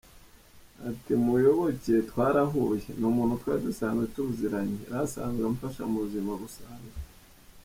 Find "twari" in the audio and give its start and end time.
3.41-3.61